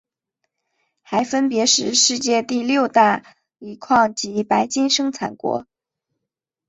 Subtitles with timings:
[1.03, 3.21] 还分别是世界第六大
[3.59, 5.67] 镍矿及白金生产国。